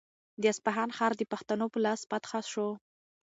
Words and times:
د 0.41 0.43
اصفهان 0.53 0.89
ښار 0.97 1.13
د 1.17 1.21
پښتنو 1.31 1.65
په 1.73 1.79
لاس 1.85 2.01
فتح 2.09 2.31
شو. 2.51 2.67